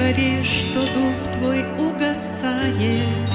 [0.00, 3.28] видишь, что дух твой угасает.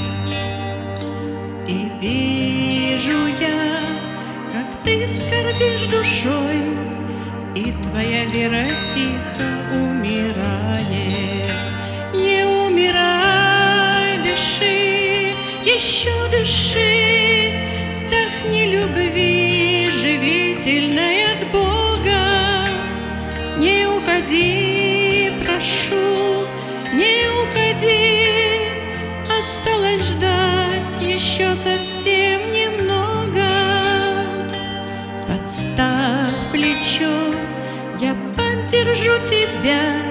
[1.67, 3.79] И вижу я,
[4.51, 6.61] как ты скорбишь душой
[7.55, 11.47] И твоя вера тихо умирает.
[12.13, 15.31] Не умирай, дыши,
[15.63, 17.51] еще дыши
[18.05, 19.24] Вдохни любви,
[35.27, 37.33] Подставь плечо,
[37.99, 40.03] я поддержу тебя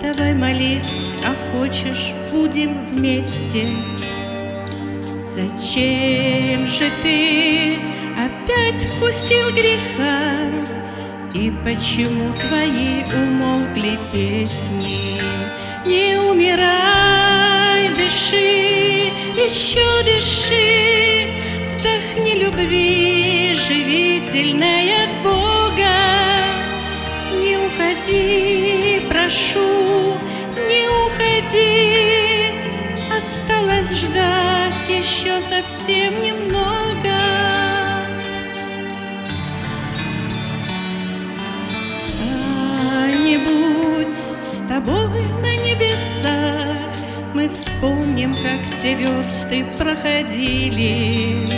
[0.00, 3.68] Давай молись, а хочешь, будем вместе
[5.32, 7.78] Зачем же ты
[8.16, 10.50] опять вкусил греха?
[11.32, 15.20] И почему твои умолкли песни?
[15.86, 21.28] Не умирай, дыши, еще дыши,
[21.78, 23.35] Вдохни любви,
[31.16, 32.52] уходи,
[33.10, 37.16] Осталось ждать еще совсем немного.
[42.98, 46.92] Когда-нибудь с тобой на небесах.
[47.34, 51.48] Мы вспомним, как те версты проходили,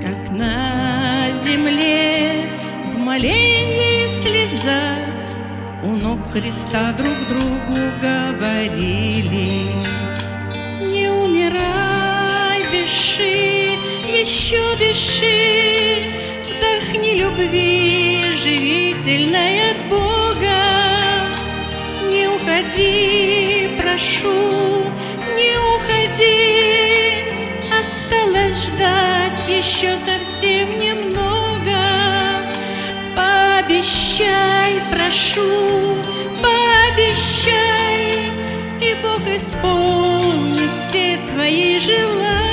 [0.00, 2.48] Как на земле
[2.94, 5.11] в молении слезах
[6.30, 9.66] Христа друг другу говорили.
[10.80, 13.68] Не умирай, дыши,
[14.08, 16.06] еще дыши,
[16.42, 20.62] Вдохни любви, живительной от Бога.
[22.08, 24.84] Не уходи, прошу,
[25.36, 27.24] не уходи,
[27.68, 31.22] Осталось ждать еще совсем немного.
[33.14, 35.71] Пообещай, прошу,
[37.12, 38.32] пообещай,
[38.80, 42.51] И Бог исполнит все твои желания.